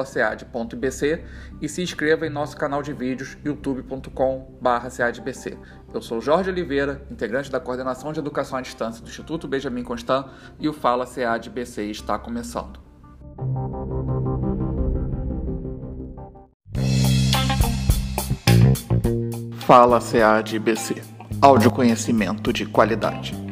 [0.05, 1.23] sead.bc
[1.61, 5.57] e se inscreva em nosso canal de vídeos youtube.com/seadbc.
[5.93, 10.27] Eu sou Jorge Oliveira, integrante da coordenação de educação à distância do Instituto Benjamin Constant
[10.59, 12.79] e o Fala SEAD-BC está começando.
[19.59, 21.03] Fala SEAD-BC.
[21.41, 23.50] Áudio conhecimento de qualidade.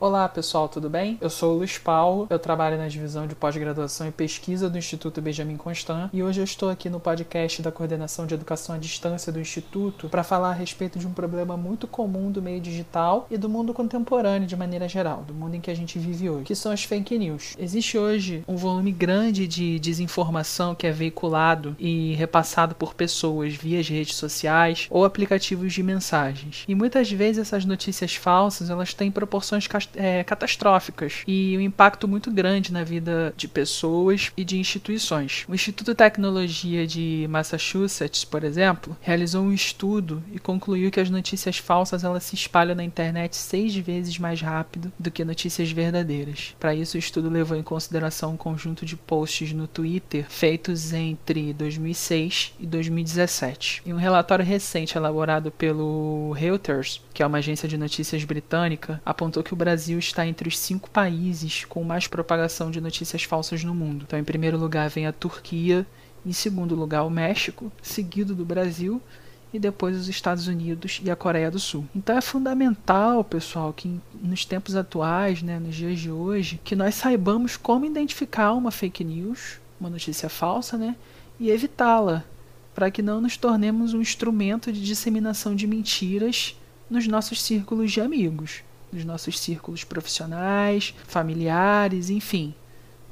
[0.00, 1.18] Olá pessoal, tudo bem?
[1.20, 5.20] Eu sou o Luiz Paulo, eu trabalho na divisão de pós-graduação e pesquisa do Instituto
[5.20, 9.30] Benjamin Constant e hoje eu estou aqui no podcast da Coordenação de Educação à Distância
[9.30, 13.36] do Instituto para falar a respeito de um problema muito comum do meio digital e
[13.36, 16.54] do mundo contemporâneo de maneira geral, do mundo em que a gente vive hoje, que
[16.54, 17.54] são as fake news.
[17.58, 23.82] Existe hoje um volume grande de desinformação que é veiculado e repassado por pessoas via
[23.82, 26.64] redes sociais ou aplicativos de mensagens.
[26.66, 32.30] E muitas vezes essas notícias falsas, elas têm proporções é, catastróficas e um impacto muito
[32.30, 35.44] grande na vida de pessoas e de instituições.
[35.48, 41.10] O Instituto de Tecnologia de Massachusetts, por exemplo, realizou um estudo e concluiu que as
[41.10, 46.54] notícias falsas elas se espalham na internet seis vezes mais rápido do que notícias verdadeiras.
[46.58, 51.52] Para isso, o estudo levou em consideração um conjunto de posts no Twitter feitos entre
[51.52, 53.82] 2006 e 2017.
[53.86, 59.42] Em um relatório recente elaborado pelo Reuters, que é uma agência de notícias britânica, apontou
[59.42, 63.64] que o Brasil Brasil está entre os cinco países com mais propagação de notícias falsas
[63.64, 64.04] no mundo.
[64.06, 65.86] Então, em primeiro lugar vem a Turquia,
[66.24, 69.00] em segundo lugar o México, seguido do Brasil
[69.54, 71.86] e depois os Estados Unidos e a Coreia do Sul.
[71.96, 76.94] Então é fundamental, pessoal, que nos tempos atuais, né, nos dias de hoje, que nós
[76.94, 80.94] saibamos como identificar uma fake news, uma notícia falsa, né,
[81.38, 82.22] e evitá-la,
[82.74, 86.54] para que não nos tornemos um instrumento de disseminação de mentiras
[86.90, 92.54] nos nossos círculos de amigos nos nossos círculos profissionais, familiares, enfim,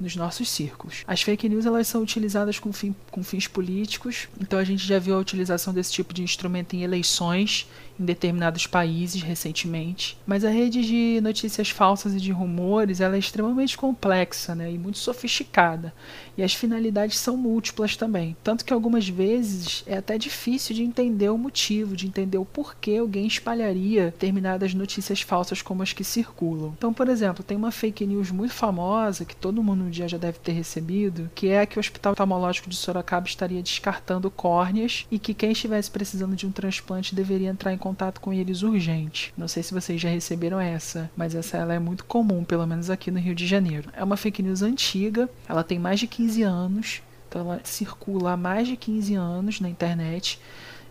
[0.01, 1.03] nos nossos círculos.
[1.07, 4.99] As fake news elas são utilizadas com, fim, com fins políticos, então a gente já
[4.99, 7.67] viu a utilização desse tipo de instrumento em eleições
[7.99, 10.17] em determinados países recentemente.
[10.27, 14.79] Mas a rede de notícias falsas e de rumores ela é extremamente complexa né, e
[14.79, 15.93] muito sofisticada.
[16.37, 18.37] E as finalidades são múltiplas também.
[18.45, 22.99] Tanto que algumas vezes é até difícil de entender o motivo, de entender o porquê
[22.99, 26.75] alguém espalharia determinadas notícias falsas como as que circulam.
[26.77, 30.19] Então, por exemplo, tem uma fake news muito famosa que todo mundo um dia já
[30.19, 35.19] deve ter recebido, que é que o Hospital Oftalmológico de Sorocaba estaria descartando córneas e
[35.19, 39.33] que quem estivesse precisando de um transplante deveria entrar em contato com eles urgente.
[39.35, 42.91] Não sei se vocês já receberam essa, mas essa ela é muito comum, pelo menos
[42.91, 43.91] aqui no Rio de Janeiro.
[43.95, 48.37] É uma fake news antiga, ela tem mais de 15 anos, então ela circula há
[48.37, 50.39] mais de 15 anos na internet,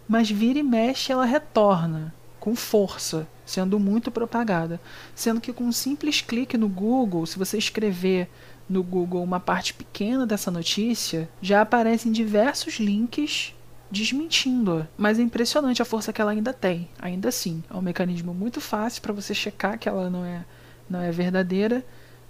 [0.08, 4.82] mas vira e mexe ela retorna com força, sendo muito propagada.
[5.14, 8.28] Sendo que com um simples clique no Google, se você escrever
[8.68, 13.54] no Google uma parte pequena dessa notícia, já aparecem diversos links
[13.90, 14.88] desmentindo-a.
[14.98, 16.90] Mas é impressionante a força que ela ainda tem.
[17.00, 20.46] Ainda assim, é um mecanismo muito fácil para você checar que ela não é,
[20.90, 21.86] não é verdadeira,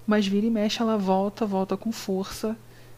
[0.06, 2.56] mas vira e mexe ela volta, volta com força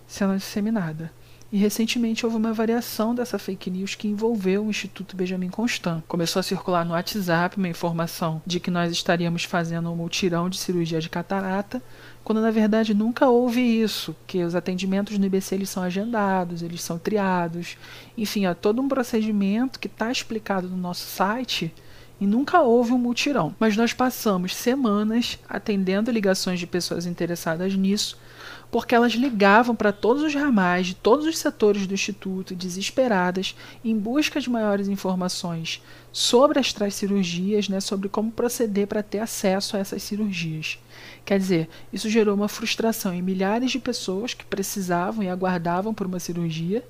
[0.08, 1.12] sendo disseminada.
[1.52, 6.04] E recentemente houve uma variação dessa fake news que envolveu o Instituto Benjamin Constant.
[6.08, 10.60] Começou a circular no WhatsApp uma informação de que nós estaríamos fazendo um multirão de
[10.60, 11.82] cirurgia de catarata,
[12.24, 16.84] quando na verdade nunca houve isso, que os atendimentos no IBC eles são agendados, eles
[16.84, 17.78] são triados,
[18.16, 21.74] enfim, há todo um procedimento que está explicado no nosso site
[22.20, 23.56] e nunca houve um mutirão.
[23.60, 28.18] Mas nós passamos semanas atendendo ligações de pessoas interessadas nisso
[28.72, 33.98] porque elas ligavam para todos os ramais de todos os setores do Instituto, desesperadas, em
[33.98, 35.82] busca de maiores informações
[36.12, 40.80] sobre as tais cirurgias, né, sobre como proceder para ter acesso a essas cirurgias.
[41.26, 46.06] Quer dizer, isso gerou uma frustração em milhares de pessoas que precisavam e aguardavam por
[46.06, 46.84] uma cirurgia,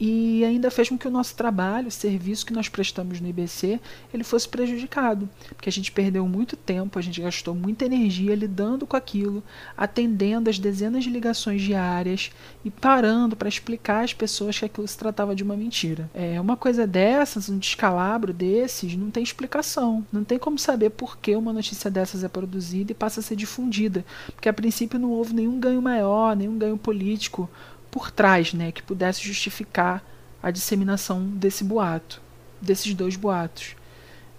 [0.00, 3.78] e ainda fez com que o nosso trabalho, o serviço que nós prestamos no IBC,
[4.14, 8.86] ele fosse prejudicado, porque a gente perdeu muito tempo, a gente gastou muita energia lidando
[8.86, 9.42] com aquilo,
[9.76, 12.30] atendendo as dezenas de ligações diárias
[12.64, 16.08] e parando para explicar às pessoas que aquilo se tratava de uma mentira.
[16.14, 21.18] É uma coisa dessas, um descalabro desses, não tem explicação, não tem como saber por
[21.18, 24.02] que uma notícia dessas é produzida e passa a ser difundida,
[24.34, 27.50] porque a princípio não houve nenhum ganho maior, nenhum ganho político
[27.90, 30.04] por trás, né, que pudesse justificar
[30.42, 32.20] a disseminação desse boato,
[32.60, 33.74] desses dois boatos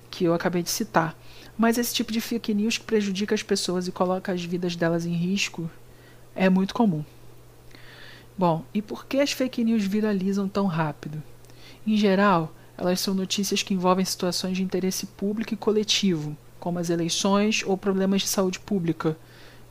[0.10, 1.16] que eu acabei de citar.
[1.58, 5.06] Mas esse tipo de fake news que prejudica as pessoas e coloca as vidas delas
[5.06, 5.70] em risco
[6.36, 7.04] é muito comum.
[8.38, 11.22] Bom, e por que as fake news viralizam tão rápido?
[11.86, 16.90] Em geral, elas são notícias que envolvem situações de interesse público e coletivo, como as
[16.90, 19.18] eleições ou problemas de saúde pública,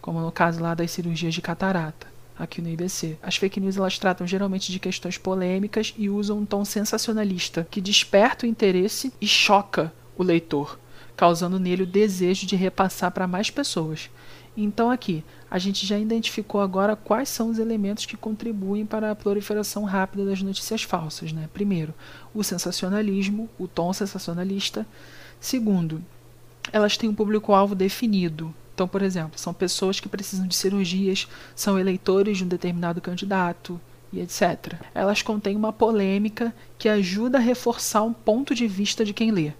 [0.00, 2.10] como no caso lá das cirurgias de catarata
[2.40, 3.19] aqui no IBC.
[3.22, 7.81] As fake news elas tratam geralmente de questões polêmicas e usam um tom sensacionalista que
[7.81, 10.78] desperta o interesse e choca o leitor,
[11.16, 14.10] causando nele o desejo de repassar para mais pessoas.
[14.56, 19.14] Então aqui, a gente já identificou agora quais são os elementos que contribuem para a
[19.14, 21.48] proliferação rápida das notícias falsas, né?
[21.52, 21.94] Primeiro,
[22.34, 24.87] o sensacionalismo, o tom sensacionalista.
[25.40, 26.02] Segundo,
[26.72, 31.78] elas têm um público-alvo definido, então, por exemplo, são pessoas que precisam de cirurgias, são
[31.78, 33.78] eleitores de um determinado candidato
[34.10, 34.76] e etc.
[34.94, 39.52] Elas contêm uma polêmica que ajuda a reforçar um ponto de vista de quem lê.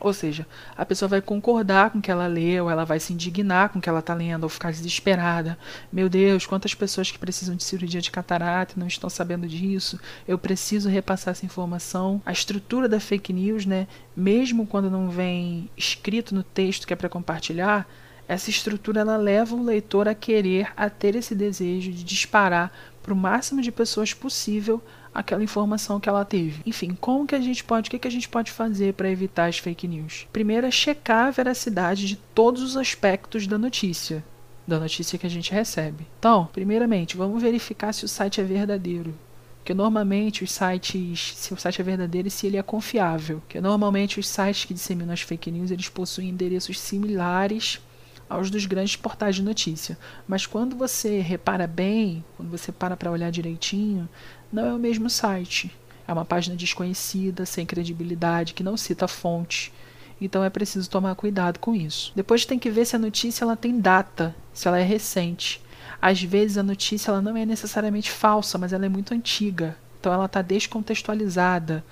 [0.00, 0.44] Ou seja,
[0.76, 3.78] a pessoa vai concordar com o que ela lê, ou ela vai se indignar com
[3.78, 5.56] o que ela está lendo, ou ficar desesperada.
[5.92, 10.00] Meu Deus, quantas pessoas que precisam de cirurgia de catarata não estão sabendo disso?
[10.26, 12.20] Eu preciso repassar essa informação.
[12.26, 13.86] A estrutura da fake news, né,
[14.16, 17.86] mesmo quando não vem escrito no texto que é para compartilhar,
[18.30, 22.72] essa estrutura ela leva o leitor a querer, a ter esse desejo de disparar
[23.02, 24.80] para o máximo de pessoas possível
[25.12, 26.62] aquela informação que ela teve.
[26.64, 29.46] Enfim, como que a gente pode, o que, que a gente pode fazer para evitar
[29.46, 30.28] as fake news?
[30.32, 34.24] Primeiro é checar a veracidade de todos os aspectos da notícia,
[34.64, 36.06] da notícia que a gente recebe.
[36.20, 39.12] Então, primeiramente, vamos verificar se o site é verdadeiro.
[39.58, 43.40] Porque normalmente os sites, se o site é verdadeiro e se ele é confiável.
[43.40, 47.80] Porque normalmente os sites que disseminam as fake news, eles possuem endereços similares
[48.30, 49.98] aos dos grandes portais de notícia.
[50.26, 54.08] Mas quando você repara bem, quando você para para olhar direitinho,
[54.52, 55.76] não é o mesmo site.
[56.06, 59.72] É uma página desconhecida, sem credibilidade, que não cita fonte.
[60.20, 62.12] Então é preciso tomar cuidado com isso.
[62.14, 65.60] Depois tem que ver se a notícia ela tem data, se ela é recente.
[66.00, 69.76] Às vezes a notícia ela não é necessariamente falsa, mas ela é muito antiga.
[69.98, 71.84] Então ela está descontextualizada.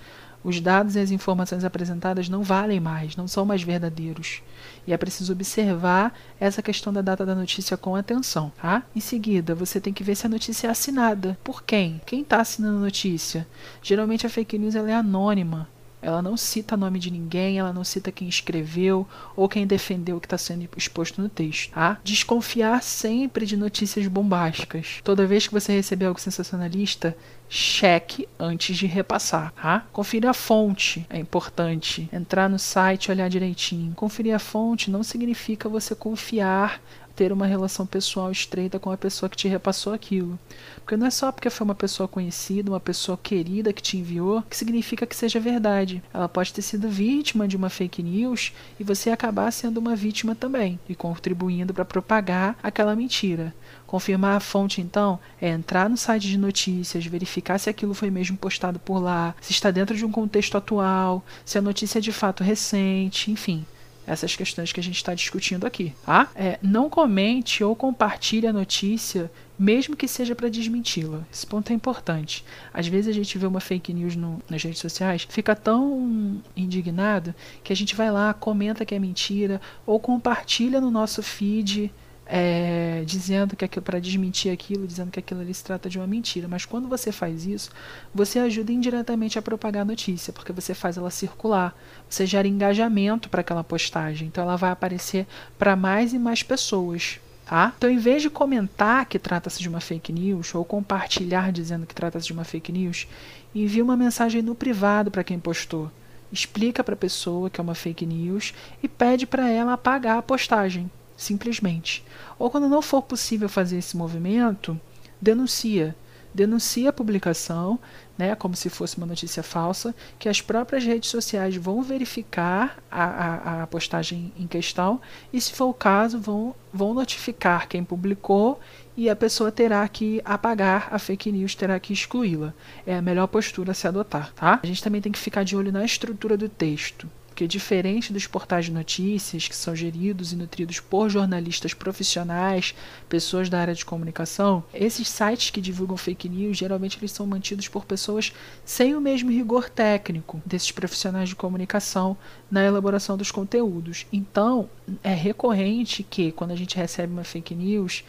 [0.48, 4.40] Os dados e as informações apresentadas não valem mais, não são mais verdadeiros.
[4.86, 8.50] E é preciso observar essa questão da data da notícia com atenção.
[8.56, 8.82] Tá?
[8.96, 11.36] Em seguida, você tem que ver se a notícia é assinada.
[11.44, 12.00] Por quem?
[12.06, 13.46] Quem está assinando a notícia?
[13.82, 15.68] Geralmente a fake news ela é anônima.
[16.00, 19.06] Ela não cita nome de ninguém, ela não cita quem escreveu
[19.36, 21.72] ou quem defendeu o que está sendo exposto no texto.
[21.72, 21.98] Tá?
[22.04, 25.00] Desconfiar sempre de notícias bombásticas.
[25.02, 27.16] Toda vez que você receber algo sensacionalista,
[27.48, 29.52] cheque antes de repassar.
[29.52, 29.86] Tá?
[29.92, 32.08] Conferir a fonte é importante.
[32.12, 33.94] Entrar no site olhar direitinho.
[33.94, 36.80] Conferir a fonte não significa você confiar
[37.18, 40.38] ter uma relação pessoal estreita com a pessoa que te repassou aquilo.
[40.76, 44.40] Porque não é só porque foi uma pessoa conhecida, uma pessoa querida que te enviou,
[44.42, 46.00] que significa que seja verdade.
[46.14, 50.36] Ela pode ter sido vítima de uma fake news e você acabar sendo uma vítima
[50.36, 53.52] também e contribuindo para propagar aquela mentira.
[53.84, 58.36] Confirmar a fonte, então, é entrar no site de notícias, verificar se aquilo foi mesmo
[58.36, 62.12] postado por lá, se está dentro de um contexto atual, se a notícia é de
[62.12, 63.66] fato recente, enfim
[64.08, 66.30] essas questões que a gente está discutindo aqui, tá?
[66.34, 71.20] É, não comente ou compartilhe a notícia, mesmo que seja para desmenti-la.
[71.30, 72.42] Esse ponto é importante.
[72.72, 77.34] Às vezes a gente vê uma fake news no, nas redes sociais, fica tão indignado
[77.62, 81.92] que a gente vai lá, comenta que é mentira ou compartilha no nosso feed
[82.30, 86.06] é, dizendo que aquilo para desmentir aquilo, dizendo que aquilo ali se trata de uma
[86.06, 86.46] mentira.
[86.46, 87.70] Mas quando você faz isso,
[88.14, 91.74] você ajuda indiretamente a propagar a notícia, porque você faz ela circular,
[92.08, 95.26] você gera engajamento para aquela postagem, então ela vai aparecer
[95.58, 97.18] para mais e mais pessoas.
[97.46, 97.72] Tá?
[97.78, 101.94] Então, em vez de comentar que trata-se de uma fake news ou compartilhar dizendo que
[101.94, 103.08] trata-se de uma fake news,
[103.54, 105.90] envie uma mensagem no privado para quem postou.
[106.30, 110.22] Explica para a pessoa que é uma fake news e pede para ela apagar a
[110.22, 112.04] postagem simplesmente.
[112.38, 114.80] Ou quando não for possível fazer esse movimento,
[115.20, 115.94] denuncia.
[116.32, 117.78] denuncia a publicação,
[118.16, 123.04] né, como se fosse uma notícia falsa, que as próprias redes sociais vão verificar a,
[123.04, 125.00] a, a, postagem em questão
[125.32, 128.60] e, se for o caso, vão, vão notificar quem publicou
[128.96, 132.54] e a pessoa terá que apagar a fake news, terá que excluí-la.
[132.86, 134.60] É a melhor postura a se adotar, tá?
[134.62, 137.08] A gente também tem que ficar de olho na estrutura do texto
[137.38, 142.74] porque diferente dos portais de notícias, que são geridos e nutridos por jornalistas profissionais,
[143.08, 147.68] pessoas da área de comunicação, esses sites que divulgam fake news, geralmente eles são mantidos
[147.68, 148.32] por pessoas
[148.64, 152.16] sem o mesmo rigor técnico desses profissionais de comunicação
[152.50, 154.04] na elaboração dos conteúdos.
[154.12, 154.68] Então,
[155.04, 158.02] é recorrente que quando a gente recebe uma fake news,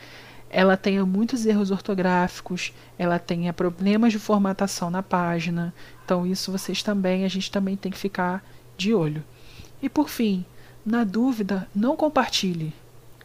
[0.50, 5.72] ela tenha muitos erros ortográficos, ela tenha problemas de formatação na página.
[6.04, 8.44] Então isso vocês também, a gente também tem que ficar
[8.80, 9.24] de olho.
[9.82, 10.46] E por fim,
[10.86, 12.74] na dúvida, não compartilhe.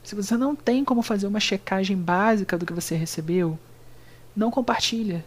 [0.02, 3.58] Se você não tem como fazer uma checagem básica do que você recebeu,
[4.36, 5.24] não compartilha.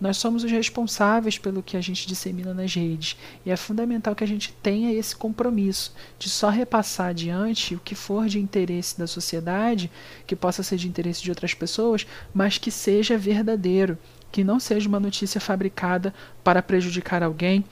[0.00, 3.16] Nós somos os responsáveis pelo que a gente dissemina nas redes
[3.46, 7.94] e é fundamental que a gente tenha esse compromisso de só repassar adiante o que
[7.94, 9.90] for de interesse da sociedade,
[10.26, 13.96] que possa ser de interesse de outras pessoas, mas que seja verdadeiro,
[14.30, 16.12] que não seja uma notícia fabricada
[16.44, 17.64] para prejudicar alguém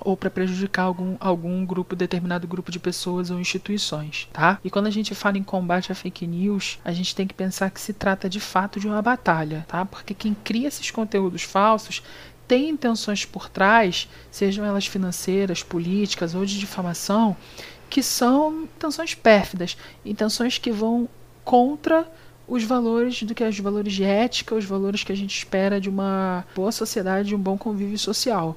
[0.00, 4.58] ou para prejudicar algum, algum grupo, determinado grupo de pessoas ou instituições, tá?
[4.64, 7.70] E quando a gente fala em combate à fake news, a gente tem que pensar
[7.70, 9.84] que se trata de fato de uma batalha, tá?
[9.84, 12.02] Porque quem cria esses conteúdos falsos
[12.48, 17.36] tem intenções por trás, sejam elas financeiras, políticas ou de difamação,
[17.88, 21.08] que são intenções pérfidas, intenções que vão
[21.44, 22.08] contra
[22.48, 25.88] os valores do que os valores de ética, os valores que a gente espera de
[25.88, 28.56] uma boa sociedade, de um bom convívio social.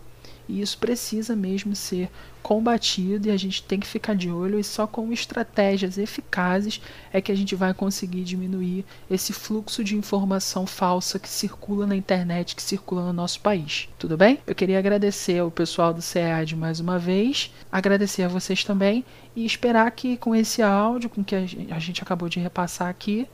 [0.54, 2.12] E isso precisa mesmo ser
[2.44, 6.80] combatido e a gente tem que ficar de olho e só com estratégias eficazes
[7.12, 11.96] é que a gente vai conseguir diminuir esse fluxo de informação falsa que circula na
[11.96, 13.90] internet, que circula no nosso país.
[13.98, 14.38] Tudo bem?
[14.46, 19.04] Eu queria agradecer ao pessoal do CEAD mais uma vez, agradecer a vocês também
[19.36, 23.28] e esperar que com esse áudio, com que a gente acabou de repassar aqui,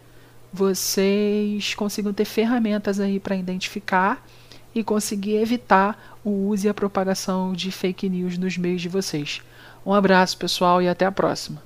[0.53, 4.25] vocês consigam ter ferramentas aí para identificar
[4.73, 9.41] e conseguir evitar o uso e a propagação de fake news nos meios de vocês.
[9.85, 11.61] Um abraço, pessoal, e até a próxima.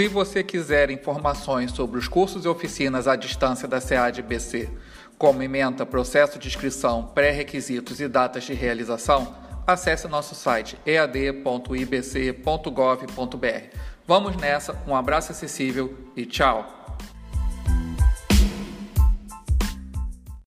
[0.00, 4.70] Se você quiser informações sobre os cursos e oficinas à distância da SEAD-BC,
[5.18, 9.34] como ementa, processo de inscrição, pré-requisitos e datas de realização,
[9.66, 11.50] acesse nosso site ead.ibc.gov.br.
[14.06, 16.79] Vamos nessa, um abraço acessível e tchau!